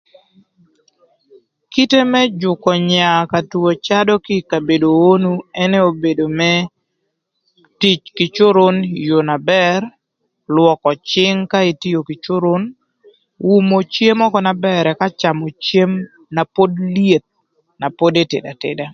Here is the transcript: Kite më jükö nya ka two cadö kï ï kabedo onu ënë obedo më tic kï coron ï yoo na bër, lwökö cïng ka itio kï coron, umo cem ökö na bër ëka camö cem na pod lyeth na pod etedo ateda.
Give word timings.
Kite 1.71 1.99
më 2.11 2.21
jükö 2.41 2.71
nya 2.89 3.09
ka 3.31 3.39
two 3.51 3.69
cadö 3.85 4.13
kï 4.25 4.35
ï 4.39 4.47
kabedo 4.51 4.87
onu 5.11 5.31
ënë 5.63 5.79
obedo 5.89 6.25
më 6.39 6.51
tic 7.81 8.01
kï 8.17 8.27
coron 8.37 8.75
ï 8.83 8.87
yoo 9.07 9.23
na 9.29 9.35
bër, 9.49 9.79
lwökö 10.55 10.91
cïng 11.09 11.39
ka 11.51 11.59
itio 11.71 11.99
kï 12.07 12.17
coron, 12.25 12.63
umo 13.53 13.77
cem 13.93 14.19
ökö 14.27 14.39
na 14.47 14.53
bër 14.65 14.83
ëka 14.93 15.07
camö 15.21 15.45
cem 15.67 15.91
na 16.35 16.41
pod 16.55 16.71
lyeth 16.95 17.27
na 17.81 17.87
pod 17.97 18.13
etedo 18.23 18.47
ateda. 18.53 18.85